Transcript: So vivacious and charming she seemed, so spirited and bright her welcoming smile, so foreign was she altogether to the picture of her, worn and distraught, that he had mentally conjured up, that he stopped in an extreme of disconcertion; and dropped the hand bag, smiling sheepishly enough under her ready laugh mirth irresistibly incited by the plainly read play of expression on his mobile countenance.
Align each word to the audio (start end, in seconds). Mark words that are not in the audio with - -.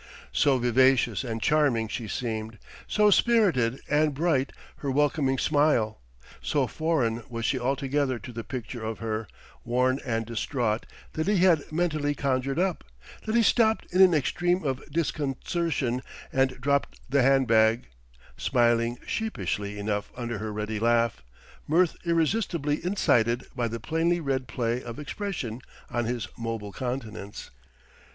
So 0.31 0.57
vivacious 0.57 1.23
and 1.23 1.43
charming 1.43 1.87
she 1.87 2.07
seemed, 2.07 2.57
so 2.87 3.11
spirited 3.11 3.81
and 3.87 4.15
bright 4.15 4.51
her 4.77 4.89
welcoming 4.89 5.37
smile, 5.37 6.01
so 6.41 6.65
foreign 6.65 7.21
was 7.29 7.45
she 7.45 7.59
altogether 7.59 8.17
to 8.17 8.31
the 8.33 8.43
picture 8.43 8.83
of 8.83 8.97
her, 8.97 9.27
worn 9.63 9.99
and 10.03 10.25
distraught, 10.25 10.87
that 11.13 11.27
he 11.27 11.37
had 11.37 11.71
mentally 11.71 12.15
conjured 12.15 12.57
up, 12.57 12.83
that 13.27 13.35
he 13.35 13.43
stopped 13.43 13.93
in 13.93 14.01
an 14.01 14.15
extreme 14.15 14.63
of 14.63 14.81
disconcertion; 14.91 16.01
and 16.33 16.59
dropped 16.59 16.99
the 17.07 17.21
hand 17.21 17.47
bag, 17.47 17.85
smiling 18.37 18.97
sheepishly 19.05 19.77
enough 19.77 20.11
under 20.17 20.39
her 20.39 20.51
ready 20.51 20.79
laugh 20.79 21.21
mirth 21.67 21.95
irresistibly 22.05 22.83
incited 22.83 23.45
by 23.55 23.67
the 23.67 23.79
plainly 23.79 24.19
read 24.19 24.47
play 24.47 24.81
of 24.81 24.97
expression 24.97 25.61
on 25.91 26.05
his 26.05 26.27
mobile 26.39 26.73
countenance. 26.73 27.51